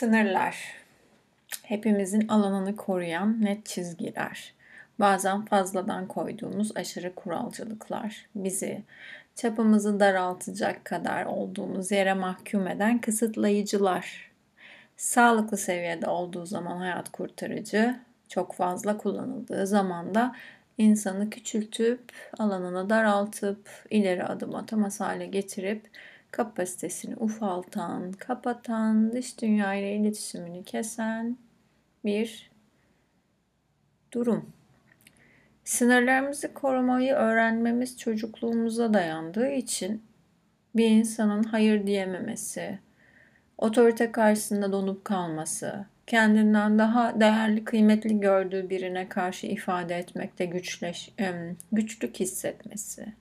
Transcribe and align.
Sınırlar. 0.00 0.56
Hepimizin 1.62 2.28
alanını 2.28 2.76
koruyan 2.76 3.44
net 3.44 3.66
çizgiler. 3.66 4.54
Bazen 5.00 5.44
fazladan 5.44 6.06
koyduğumuz 6.06 6.76
aşırı 6.76 7.14
kuralcılıklar. 7.14 8.26
Bizi 8.34 8.82
çapımızı 9.34 10.00
daraltacak 10.00 10.84
kadar 10.84 11.24
olduğumuz 11.24 11.90
yere 11.90 12.14
mahkum 12.14 12.66
eden 12.66 13.00
kısıtlayıcılar. 13.00 14.30
Sağlıklı 14.96 15.56
seviyede 15.56 16.06
olduğu 16.06 16.46
zaman 16.46 16.76
hayat 16.76 17.12
kurtarıcı, 17.12 17.96
çok 18.28 18.54
fazla 18.54 18.98
kullanıldığı 18.98 19.66
zaman 19.66 20.14
da 20.14 20.36
insanı 20.78 21.30
küçültüp, 21.30 22.12
alanını 22.38 22.90
daraltıp, 22.90 23.68
ileri 23.90 24.24
adım 24.24 24.54
atamaz 24.54 25.00
hale 25.00 25.26
getirip 25.26 25.88
kapasitesini 26.30 27.16
ufaltan, 27.16 28.12
kapatan, 28.12 29.12
dış 29.12 29.40
dünya 29.42 29.74
ile 29.74 29.96
iletişimini 29.96 30.64
kesen 30.64 31.36
bir 32.04 32.50
durum. 34.12 34.52
Sınırlarımızı 35.64 36.54
korumayı 36.54 37.14
öğrenmemiz 37.14 37.98
çocukluğumuza 37.98 38.94
dayandığı 38.94 39.50
için 39.50 40.02
bir 40.76 40.90
insanın 40.90 41.42
hayır 41.42 41.86
diyememesi, 41.86 42.78
otorite 43.58 44.12
karşısında 44.12 44.72
donup 44.72 45.04
kalması, 45.04 45.86
kendinden 46.06 46.78
daha 46.78 47.20
değerli, 47.20 47.64
kıymetli 47.64 48.20
gördüğü 48.20 48.70
birine 48.70 49.08
karşı 49.08 49.46
ifade 49.46 49.94
etmekte 49.94 50.44
güçleş, 50.44 51.14
güçlük 51.72 52.20
hissetmesi, 52.20 53.12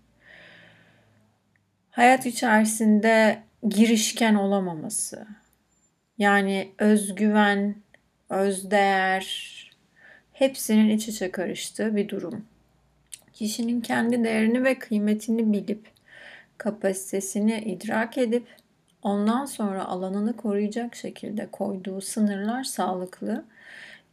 hayat 1.91 2.25
içerisinde 2.25 3.43
girişken 3.69 4.35
olamaması. 4.35 5.27
Yani 6.17 6.71
özgüven, 6.77 7.75
özdeğer 8.29 9.49
hepsinin 10.33 10.89
iç 10.89 11.07
içe 11.07 11.31
karıştığı 11.31 11.95
bir 11.95 12.09
durum. 12.09 12.45
Kişinin 13.33 13.81
kendi 13.81 14.23
değerini 14.23 14.63
ve 14.63 14.79
kıymetini 14.79 15.53
bilip 15.53 15.87
kapasitesini 16.57 17.59
idrak 17.59 18.17
edip 18.17 18.47
ondan 19.03 19.45
sonra 19.45 19.85
alanını 19.85 20.37
koruyacak 20.37 20.95
şekilde 20.95 21.47
koyduğu 21.51 22.01
sınırlar 22.01 22.63
sağlıklı. 22.63 23.45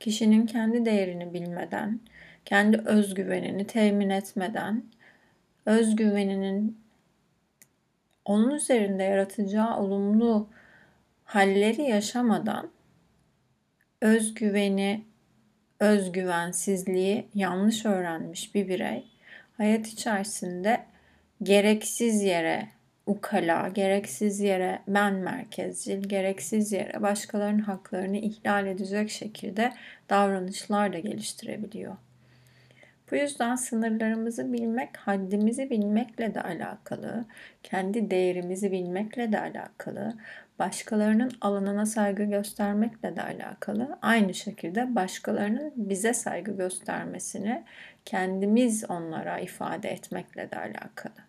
Kişinin 0.00 0.46
kendi 0.46 0.84
değerini 0.84 1.34
bilmeden, 1.34 2.00
kendi 2.44 2.76
özgüvenini 2.76 3.66
temin 3.66 4.10
etmeden, 4.10 4.82
özgüveninin 5.66 6.85
onun 8.26 8.50
üzerinde 8.50 9.02
yaratacağı 9.02 9.76
olumlu 9.80 10.48
halleri 11.24 11.82
yaşamadan 11.82 12.70
özgüveni, 14.00 15.04
özgüvensizliği 15.80 17.28
yanlış 17.34 17.86
öğrenmiş 17.86 18.54
bir 18.54 18.68
birey 18.68 19.04
hayat 19.56 19.86
içerisinde 19.86 20.86
gereksiz 21.42 22.22
yere 22.22 22.68
ukala, 23.06 23.68
gereksiz 23.68 24.40
yere 24.40 24.82
ben 24.88 25.14
merkezcil, 25.14 26.02
gereksiz 26.02 26.72
yere 26.72 27.02
başkalarının 27.02 27.62
haklarını 27.62 28.16
ihlal 28.16 28.66
edecek 28.66 29.10
şekilde 29.10 29.72
davranışlar 30.10 30.92
da 30.92 30.98
geliştirebiliyor. 30.98 31.96
Bu 33.10 33.16
yüzden 33.16 33.56
sınırlarımızı 33.56 34.52
bilmek, 34.52 34.96
haddimizi 34.96 35.70
bilmekle 35.70 36.34
de 36.34 36.42
alakalı, 36.42 37.24
kendi 37.62 38.10
değerimizi 38.10 38.72
bilmekle 38.72 39.32
de 39.32 39.40
alakalı, 39.40 40.14
başkalarının 40.58 41.32
alanına 41.40 41.86
saygı 41.86 42.24
göstermekle 42.24 43.16
de 43.16 43.22
alakalı. 43.22 43.98
Aynı 44.02 44.34
şekilde 44.34 44.94
başkalarının 44.94 45.72
bize 45.76 46.14
saygı 46.14 46.56
göstermesini 46.56 47.64
kendimiz 48.04 48.90
onlara 48.90 49.38
ifade 49.38 49.88
etmekle 49.88 50.50
de 50.50 50.56
alakalı. 50.56 51.25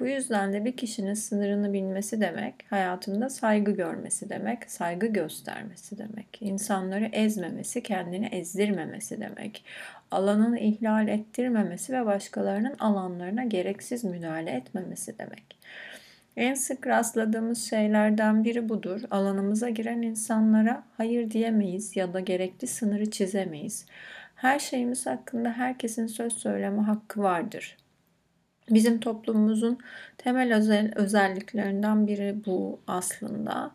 Bu 0.00 0.06
yüzden 0.06 0.52
de 0.52 0.64
bir 0.64 0.76
kişinin 0.76 1.14
sınırını 1.14 1.72
bilmesi 1.72 2.20
demek, 2.20 2.54
hayatında 2.70 3.28
saygı 3.28 3.70
görmesi 3.70 4.30
demek, 4.30 4.70
saygı 4.70 5.06
göstermesi 5.06 5.98
demek. 5.98 6.38
İnsanları 6.40 7.04
ezmemesi, 7.04 7.82
kendini 7.82 8.26
ezdirmemesi 8.26 9.20
demek. 9.20 9.64
Alanını 10.10 10.58
ihlal 10.58 11.08
ettirmemesi 11.08 11.92
ve 11.92 12.06
başkalarının 12.06 12.74
alanlarına 12.78 13.44
gereksiz 13.44 14.04
müdahale 14.04 14.50
etmemesi 14.50 15.18
demek. 15.18 15.58
En 16.36 16.54
sık 16.54 16.86
rastladığımız 16.86 17.70
şeylerden 17.70 18.44
biri 18.44 18.68
budur. 18.68 19.00
Alanımıza 19.10 19.68
giren 19.68 20.02
insanlara 20.02 20.82
hayır 20.96 21.30
diyemeyiz 21.30 21.96
ya 21.96 22.12
da 22.12 22.20
gerekli 22.20 22.66
sınırı 22.66 23.10
çizemeyiz. 23.10 23.86
Her 24.34 24.58
şeyimiz 24.58 25.06
hakkında 25.06 25.52
herkesin 25.52 26.06
söz 26.06 26.32
söyleme 26.32 26.82
hakkı 26.82 27.22
vardır. 27.22 27.76
Bizim 28.70 29.00
toplumumuzun 29.00 29.78
temel 30.18 30.54
özel, 30.54 30.92
özelliklerinden 30.94 32.06
biri 32.06 32.36
bu 32.46 32.80
aslında. 32.86 33.70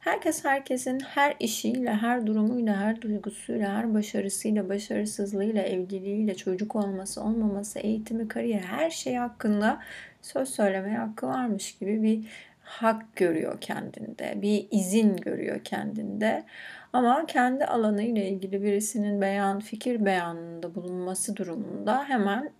Herkes 0.00 0.44
herkesin 0.44 1.00
her 1.00 1.36
işiyle, 1.40 1.94
her 1.94 2.26
durumuyla, 2.26 2.76
her 2.76 3.02
duygusuyla, 3.02 3.74
her 3.74 3.94
başarısıyla, 3.94 4.68
başarısızlığıyla, 4.68 5.62
evliliğiyle, 5.62 6.34
çocuk 6.34 6.76
olması, 6.76 7.22
olmaması, 7.22 7.78
eğitimi, 7.78 8.28
kariyer 8.28 8.60
her 8.60 8.90
şey 8.90 9.14
hakkında 9.14 9.80
söz 10.22 10.48
söylemeye 10.48 10.98
hakkı 10.98 11.26
varmış 11.26 11.78
gibi 11.78 12.02
bir 12.02 12.24
hak 12.62 13.16
görüyor 13.16 13.60
kendinde, 13.60 14.42
bir 14.42 14.66
izin 14.70 15.16
görüyor 15.16 15.60
kendinde. 15.64 16.44
Ama 16.92 17.26
kendi 17.26 17.64
alanı 17.64 18.02
ile 18.02 18.28
ilgili 18.28 18.62
birisinin 18.62 19.20
beyan, 19.20 19.60
fikir 19.60 20.04
beyanında 20.04 20.74
bulunması 20.74 21.36
durumunda 21.36 22.04
hemen 22.04 22.52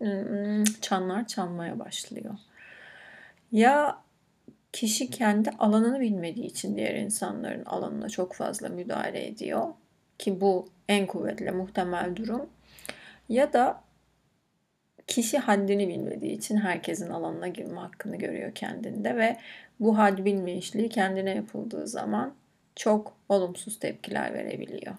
çanlar 0.81 1.27
çalmaya 1.27 1.79
başlıyor. 1.79 2.35
Ya 3.53 3.99
kişi 4.73 5.11
kendi 5.11 5.51
alanını 5.51 6.01
bilmediği 6.01 6.47
için 6.47 6.77
diğer 6.77 6.95
insanların 6.95 7.65
alanına 7.65 8.09
çok 8.09 8.35
fazla 8.35 8.69
müdahale 8.69 9.27
ediyor 9.27 9.69
ki 10.19 10.41
bu 10.41 10.69
en 10.89 11.07
kuvvetli 11.07 11.51
muhtemel 11.51 12.17
durum. 12.17 12.47
Ya 13.29 13.53
da 13.53 13.81
kişi 15.07 15.39
haddini 15.39 15.89
bilmediği 15.89 16.33
için 16.33 16.57
herkesin 16.57 17.11
alanına 17.11 17.49
girme 17.49 17.81
hakkını 17.81 18.17
görüyor 18.17 18.55
kendinde 18.55 19.17
ve 19.17 19.37
bu 19.81 19.99
had 19.99 20.25
bilmeyişliği 20.25 20.89
kendine 20.89 21.35
yapıldığı 21.35 21.87
zaman 21.87 22.35
çok 22.79 23.17
olumsuz 23.29 23.79
tepkiler 23.79 24.35
verebiliyor. 24.35 24.95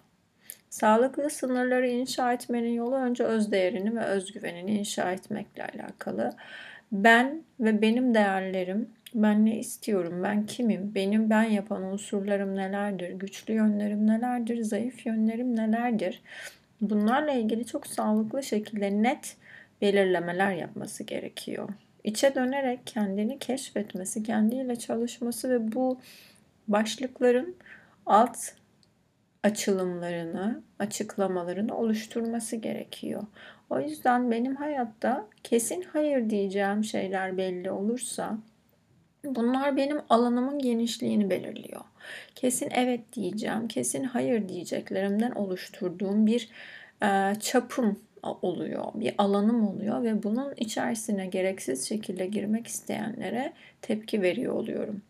Sağlıklı 0.70 1.30
sınırları 1.30 1.88
inşa 1.88 2.32
etmenin 2.32 2.72
yolu 2.72 2.94
önce 2.94 3.24
öz 3.24 3.52
değerini 3.52 3.96
ve 3.96 4.04
özgüvenini 4.04 4.78
inşa 4.78 5.12
etmekle 5.12 5.66
alakalı. 5.66 6.32
Ben 6.92 7.42
ve 7.60 7.82
benim 7.82 8.14
değerlerim, 8.14 8.88
ben 9.14 9.46
ne 9.46 9.58
istiyorum, 9.58 10.20
ben 10.22 10.46
kimim, 10.46 10.94
benim 10.94 11.30
ben 11.30 11.42
yapan 11.42 11.82
unsurlarım 11.82 12.56
nelerdir, 12.56 13.10
güçlü 13.10 13.54
yönlerim 13.54 14.06
nelerdir, 14.06 14.62
zayıf 14.62 15.06
yönlerim 15.06 15.56
nelerdir? 15.56 16.22
Bunlarla 16.80 17.32
ilgili 17.32 17.66
çok 17.66 17.86
sağlıklı 17.86 18.42
şekilde 18.42 19.02
net 19.02 19.36
belirlemeler 19.82 20.52
yapması 20.52 21.04
gerekiyor. 21.04 21.68
İçe 22.04 22.34
dönerek 22.34 22.80
kendini 22.86 23.38
keşfetmesi, 23.38 24.22
kendiyle 24.22 24.76
çalışması 24.76 25.50
ve 25.50 25.72
bu 25.72 25.98
başlıkların 26.72 27.56
alt 28.06 28.38
açılımlarını, 29.44 30.62
açıklamalarını 30.78 31.76
oluşturması 31.76 32.56
gerekiyor. 32.56 33.22
O 33.70 33.80
yüzden 33.80 34.30
benim 34.30 34.56
hayatta 34.56 35.26
kesin 35.44 35.82
hayır 35.82 36.30
diyeceğim 36.30 36.84
şeyler 36.84 37.36
belli 37.36 37.70
olursa 37.70 38.38
bunlar 39.24 39.76
benim 39.76 40.00
alanımın 40.08 40.58
genişliğini 40.58 41.30
belirliyor. 41.30 41.80
Kesin 42.34 42.70
evet 42.74 43.12
diyeceğim, 43.12 43.68
kesin 43.68 44.04
hayır 44.04 44.48
diyeceklerimden 44.48 45.30
oluşturduğum 45.30 46.26
bir 46.26 46.48
e, 47.02 47.34
çapım 47.40 47.98
oluyor, 48.22 48.84
bir 48.94 49.14
alanım 49.18 49.68
oluyor 49.68 50.02
ve 50.02 50.22
bunun 50.22 50.54
içerisine 50.56 51.26
gereksiz 51.26 51.88
şekilde 51.88 52.26
girmek 52.26 52.66
isteyenlere 52.66 53.52
tepki 53.82 54.22
veriyor 54.22 54.54
oluyorum. 54.54 55.02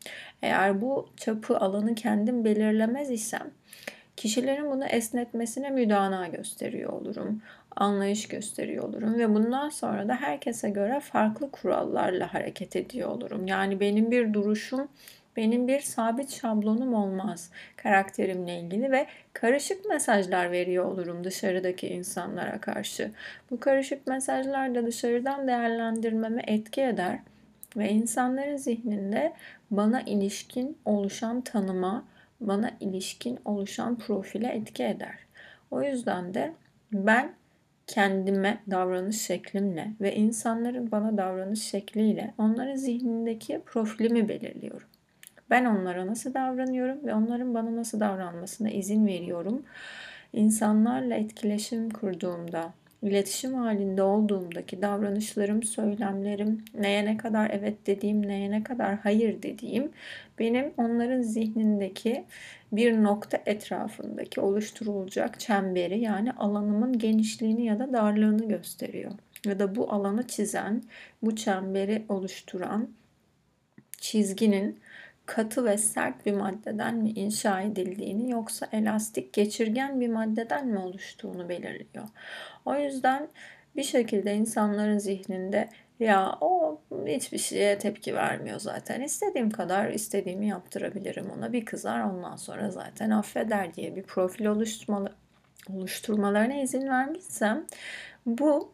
Eğer 0.42 0.80
bu 0.80 1.08
çapı 1.16 1.58
alanı 1.58 1.94
kendim 1.94 2.44
belirlemez 2.44 3.10
isem 3.10 3.50
kişilerin 4.20 4.70
bunu 4.70 4.84
esnetmesine 4.84 5.70
müdana 5.70 6.26
gösteriyor 6.26 6.92
olurum. 6.92 7.42
Anlayış 7.76 8.28
gösteriyor 8.28 8.84
olurum 8.84 9.18
ve 9.18 9.34
bundan 9.34 9.68
sonra 9.68 10.08
da 10.08 10.14
herkese 10.14 10.70
göre 10.70 11.00
farklı 11.00 11.50
kurallarla 11.50 12.34
hareket 12.34 12.76
ediyor 12.76 13.08
olurum. 13.08 13.46
Yani 13.46 13.80
benim 13.80 14.10
bir 14.10 14.32
duruşum 14.32 14.88
benim 15.36 15.68
bir 15.68 15.80
sabit 15.80 16.30
şablonum 16.30 16.94
olmaz 16.94 17.50
karakterimle 17.76 18.60
ilgili 18.60 18.90
ve 18.90 19.06
karışık 19.32 19.84
mesajlar 19.84 20.52
veriyor 20.52 20.84
olurum 20.84 21.24
dışarıdaki 21.24 21.88
insanlara 21.88 22.60
karşı. 22.60 23.10
Bu 23.50 23.60
karışık 23.60 24.06
mesajlar 24.06 24.74
da 24.74 24.86
dışarıdan 24.86 25.48
değerlendirmeme 25.48 26.42
etki 26.46 26.82
eder 26.82 27.18
ve 27.76 27.90
insanların 27.90 28.56
zihninde 28.56 29.32
bana 29.70 30.00
ilişkin 30.00 30.78
oluşan 30.84 31.40
tanıma, 31.40 32.04
bana 32.40 32.70
ilişkin 32.80 33.38
oluşan 33.44 33.98
profile 33.98 34.48
etki 34.48 34.84
eder. 34.84 35.14
O 35.70 35.82
yüzden 35.82 36.34
de 36.34 36.52
ben 36.92 37.34
kendime 37.86 38.62
davranış 38.70 39.22
şeklimle 39.22 39.90
ve 40.00 40.14
insanların 40.16 40.90
bana 40.90 41.16
davranış 41.16 41.62
şekliyle 41.62 42.34
onların 42.38 42.76
zihnindeki 42.76 43.60
profilimi 43.66 44.28
belirliyorum. 44.28 44.89
Ben 45.50 45.64
onlara 45.64 46.06
nasıl 46.06 46.34
davranıyorum 46.34 47.06
ve 47.06 47.14
onların 47.14 47.54
bana 47.54 47.76
nasıl 47.76 48.00
davranmasına 48.00 48.70
izin 48.70 49.06
veriyorum. 49.06 49.62
İnsanlarla 50.32 51.14
etkileşim 51.14 51.90
kurduğumda, 51.90 52.72
iletişim 53.02 53.54
halinde 53.54 54.02
olduğumdaki 54.02 54.82
davranışlarım, 54.82 55.62
söylemlerim, 55.62 56.64
neye 56.74 57.04
ne 57.04 57.16
kadar 57.16 57.50
evet 57.50 57.86
dediğim, 57.86 58.28
neye 58.28 58.50
ne 58.50 58.62
kadar 58.62 58.96
hayır 58.96 59.42
dediğim 59.42 59.90
benim 60.38 60.72
onların 60.76 61.22
zihnindeki 61.22 62.24
bir 62.72 63.02
nokta 63.02 63.38
etrafındaki 63.46 64.40
oluşturulacak 64.40 65.40
çemberi 65.40 66.00
yani 66.00 66.32
alanımın 66.32 66.98
genişliğini 66.98 67.64
ya 67.64 67.78
da 67.78 67.92
darlığını 67.92 68.48
gösteriyor. 68.48 69.12
Ya 69.46 69.58
da 69.58 69.74
bu 69.74 69.92
alanı 69.92 70.26
çizen, 70.26 70.82
bu 71.22 71.36
çemberi 71.36 72.02
oluşturan 72.08 72.88
çizginin 74.00 74.80
katı 75.30 75.64
ve 75.64 75.78
sert 75.78 76.26
bir 76.26 76.32
maddeden 76.32 76.94
mi 76.94 77.10
inşa 77.10 77.60
edildiğini 77.60 78.30
yoksa 78.30 78.68
elastik 78.72 79.32
geçirgen 79.32 80.00
bir 80.00 80.08
maddeden 80.08 80.66
mi 80.66 80.78
oluştuğunu 80.78 81.48
belirliyor. 81.48 82.08
O 82.64 82.76
yüzden 82.76 83.28
bir 83.76 83.82
şekilde 83.82 84.34
insanların 84.34 84.98
zihninde 84.98 85.68
ya 86.00 86.38
o 86.40 86.80
hiçbir 87.06 87.38
şeye 87.38 87.78
tepki 87.78 88.14
vermiyor 88.14 88.60
zaten. 88.60 89.00
İstediğim 89.00 89.50
kadar 89.50 89.90
istediğimi 89.90 90.48
yaptırabilirim 90.48 91.30
ona. 91.38 91.52
Bir 91.52 91.64
kızar 91.64 92.00
ondan 92.00 92.36
sonra 92.36 92.70
zaten 92.70 93.10
affeder 93.10 93.74
diye 93.74 93.96
bir 93.96 94.02
profil 94.02 94.46
oluşturmalı, 94.46 95.12
oluşturmalarına 95.74 96.54
izin 96.54 96.88
vermişsem 96.88 97.66
bu 98.26 98.72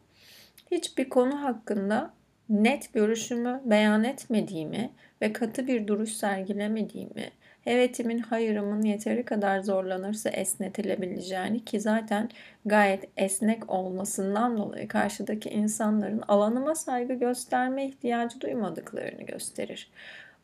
hiçbir 0.71 1.09
konu 1.09 1.43
hakkında 1.43 2.13
net 2.49 2.93
görüşümü 2.93 3.61
beyan 3.65 4.03
etmediğimi 4.03 4.89
ve 5.21 5.33
katı 5.33 5.67
bir 5.67 5.87
duruş 5.87 6.09
sergilemediğimi, 6.09 7.29
evetimin 7.65 8.19
hayırımın 8.19 8.81
yeteri 8.81 9.23
kadar 9.23 9.59
zorlanırsa 9.59 10.29
esnetilebileceğini 10.29 11.65
ki 11.65 11.79
zaten 11.79 12.29
gayet 12.65 13.09
esnek 13.17 13.69
olmasından 13.69 14.57
dolayı 14.57 14.87
karşıdaki 14.87 15.49
insanların 15.49 16.23
alanıma 16.27 16.75
saygı 16.75 17.13
gösterme 17.13 17.85
ihtiyacı 17.85 18.41
duymadıklarını 18.41 19.23
gösterir. 19.23 19.91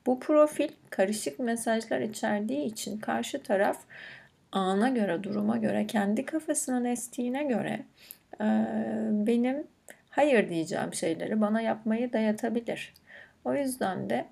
Bu 0.06 0.20
profil 0.20 0.70
karışık 0.90 1.40
mesajlar 1.40 2.00
içerdiği 2.00 2.66
için 2.66 2.98
karşı 3.00 3.44
taraf 3.44 3.80
ana 4.52 4.90
göre, 4.90 5.24
duruma 5.24 5.58
göre, 5.58 5.88
kendi 5.88 6.26
kafasının 6.26 6.86
estiğine 6.86 7.44
göre 7.44 7.80
benim 9.28 9.64
hayır 10.16 10.50
diyeceğim 10.50 10.94
şeyleri 10.94 11.42
bana 11.42 11.62
yapmayı 11.62 12.14
dayatabilir. 12.14 12.94
O 13.46 13.54
yüzden 13.54 14.10
de 14.10 14.26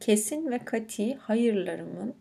kesin 0.00 0.50
ve 0.50 0.58
kati 0.58 1.14
hayırlarımın 1.14 2.14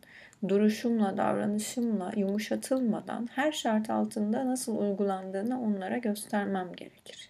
duruşumla, 0.47 1.17
davranışımla 1.17 2.11
yumuşatılmadan 2.15 3.29
her 3.31 3.51
şart 3.51 3.89
altında 3.89 4.47
nasıl 4.47 4.77
uygulandığını 4.77 5.61
onlara 5.61 5.97
göstermem 5.97 6.73
gerekir. 6.75 7.29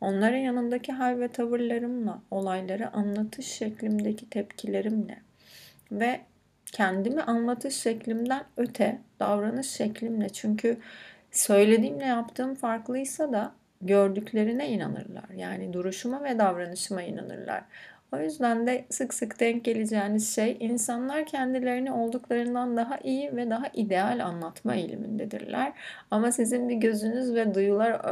Onların 0.00 0.36
yanındaki 0.36 0.92
hal 0.92 1.20
ve 1.20 1.28
tavırlarımla, 1.28 2.22
olayları 2.30 2.92
anlatış 2.92 3.46
şeklimdeki 3.46 4.30
tepkilerimle 4.30 5.18
ve 5.92 6.20
kendimi 6.72 7.22
anlatış 7.22 7.74
şeklimden 7.74 8.44
öte 8.56 8.98
davranış 9.20 9.70
şeklimle 9.70 10.28
çünkü 10.28 10.78
söylediğimle 11.30 12.04
yaptığım 12.04 12.54
farklıysa 12.54 13.32
da 13.32 13.52
gördüklerine 13.80 14.68
inanırlar. 14.68 15.30
Yani 15.36 15.72
duruşuma 15.72 16.24
ve 16.24 16.38
davranışıma 16.38 17.02
inanırlar. 17.02 17.64
O 18.12 18.18
yüzden 18.18 18.66
de 18.66 18.84
sık 18.90 19.14
sık 19.14 19.40
denk 19.40 19.64
geleceğiniz 19.64 20.34
şey 20.34 20.56
insanlar 20.60 21.26
kendilerini 21.26 21.92
olduklarından 21.92 22.76
daha 22.76 22.98
iyi 22.98 23.36
ve 23.36 23.50
daha 23.50 23.66
ideal 23.74 24.24
anlatma 24.24 24.74
eğilimindedirler. 24.74 25.72
Ama 26.10 26.32
sizin 26.32 26.68
bir 26.68 26.74
gözünüz 26.74 27.34
ve 27.34 27.54
duyular 27.54 28.02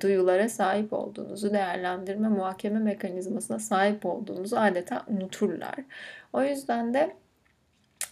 duyulara 0.00 0.48
sahip 0.48 0.92
olduğunuzu 0.92 1.52
değerlendirme 1.52 2.28
muhakeme 2.28 2.78
mekanizmasına 2.78 3.58
sahip 3.58 4.06
olduğunuzu 4.06 4.56
adeta 4.56 5.04
unuturlar. 5.08 5.74
O 6.32 6.42
yüzden 6.42 6.94
de 6.94 7.16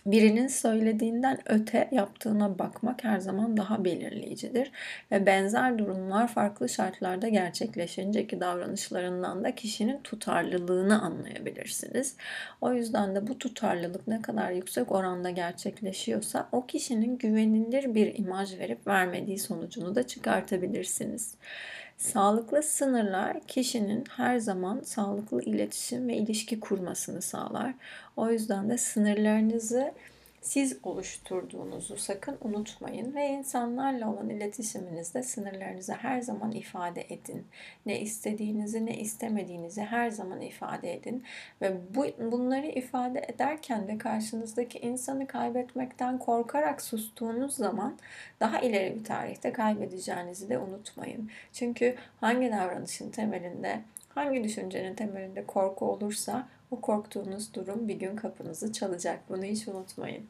birinin 0.07 0.49
söylediğinden 0.49 1.39
öte 1.47 1.89
yaptığına 1.93 2.59
bakmak 2.59 3.05
her 3.05 3.19
zaman 3.19 3.57
daha 3.57 3.85
belirleyicidir. 3.85 4.73
Ve 5.13 5.27
benzer 5.27 5.79
durumlar 5.79 6.29
farklı 6.29 6.69
şartlarda 6.69 7.29
gerçekleşince 7.29 8.27
ki 8.27 8.41
davranışlarından 8.41 9.45
da 9.45 9.55
kişinin 9.55 10.01
tutarlılığını 10.03 11.03
anlayabilirsiniz. 11.03 12.17
O 12.61 12.73
yüzden 12.73 13.15
de 13.15 13.27
bu 13.27 13.39
tutarlılık 13.39 14.09
ne 14.09 14.23
kadar 14.23 14.51
yüksek 14.51 14.93
oranda 14.93 15.31
gerçekleşiyorsa 15.31 16.49
o 16.53 16.67
kişinin 16.67 17.19
güvenilir 17.19 17.95
bir 17.95 18.19
imaj 18.19 18.59
verip 18.59 18.87
vermediği 18.87 19.39
sonucunu 19.39 19.95
da 19.95 20.07
çıkartabilirsiniz. 20.07 21.35
Sağlıklı 21.99 22.63
sınırlar 22.63 23.41
kişinin 23.41 24.05
her 24.17 24.39
zaman 24.39 24.81
sağlıklı 24.81 25.43
iletişim 25.43 26.09
ve 26.09 26.17
ilişki 26.17 26.61
kurmasını 26.61 27.23
sağlar. 27.23 27.75
O 28.17 28.31
yüzden 28.31 28.71
de 28.71 28.79
sınırlarınızı 28.79 29.93
siz 30.41 30.79
oluşturduğunuzu 30.83 31.97
sakın 31.97 32.39
unutmayın 32.41 33.15
ve 33.15 33.29
insanlarla 33.29 34.13
olan 34.13 34.29
iletişiminizde 34.29 35.23
sınırlarınızı 35.23 35.93
her 35.93 36.21
zaman 36.21 36.53
ifade 36.53 37.07
edin. 37.11 37.47
Ne 37.87 38.01
istediğinizi 38.01 38.87
ne 38.87 38.99
istemediğinizi 38.99 39.83
her 39.83 40.11
zaman 40.11 40.41
ifade 40.41 40.95
edin 40.95 41.25
ve 41.63 41.77
bu 41.95 42.07
bunları 42.33 42.67
ifade 42.67 43.27
ederken 43.29 43.89
de 43.89 43.99
karşınızdaki 43.99 44.79
insanı 44.79 45.27
kaybetmekten 45.27 46.19
korkarak 46.19 46.83
sustuğunuz 46.83 47.55
zaman 47.55 47.99
daha 48.41 48.61
ileri 48.61 48.99
bir 48.99 49.05
tarihte 49.05 49.53
kaybedeceğinizi 49.53 50.49
de 50.49 50.59
unutmayın. 50.59 51.31
Çünkü 51.53 51.97
hangi 52.21 52.51
davranışın 52.51 53.11
temelinde 53.11 53.81
Hangi 54.19 54.45
düşüncenin 54.45 54.95
temelinde 54.95 55.47
korku 55.47 55.87
olursa 55.87 56.49
o 56.71 56.81
korktuğunuz 56.81 57.55
durum 57.55 57.89
bir 57.89 57.95
gün 57.95 58.17
kapınızı 58.17 58.73
çalacak. 58.73 59.21
Bunu 59.29 59.45
hiç 59.45 59.69
unutmayın. 59.69 60.27